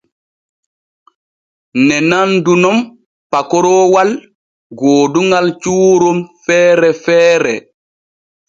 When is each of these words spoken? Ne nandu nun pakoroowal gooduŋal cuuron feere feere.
Ne 1.89 1.97
nandu 2.09 2.53
nun 2.63 2.77
pakoroowal 3.31 4.09
gooduŋal 4.79 5.47
cuuron 5.61 6.19
feere 6.45 6.89
feere. 7.03 7.55